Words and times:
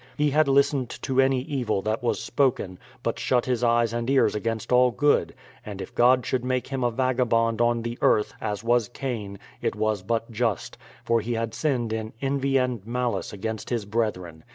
He 0.17 0.31
had 0.31 0.47
listened 0.47 0.89
to 1.03 1.21
any 1.21 1.41
evil 1.41 1.83
that 1.83 2.01
was 2.01 2.19
spoken, 2.19 2.79
but 3.03 3.19
shut 3.19 3.45
his 3.45 3.63
eyes 3.63 3.93
and 3.93 4.09
ears 4.09 4.33
against 4.33 4.71
all 4.71 4.89
good; 4.89 5.35
and 5.63 5.79
if 5.79 5.93
God 5.93 6.25
should 6.25 6.43
make 6.43 6.69
him 6.69 6.83
a 6.83 6.89
vaga 6.89 7.23
bond 7.23 7.61
on 7.61 7.83
the 7.83 7.99
earth, 8.01 8.33
as 8.41 8.63
was 8.63 8.89
Cain, 8.89 9.37
it 9.61 9.75
was 9.75 10.01
but 10.01 10.31
just; 10.31 10.75
for 11.03 11.21
he 11.21 11.33
had 11.33 11.53
sinned 11.53 11.93
in 11.93 12.13
envy 12.19 12.57
and 12.57 12.83
malice 12.83 13.31
against 13.31 13.69
his 13.69 13.85
brethren. 13.85 14.43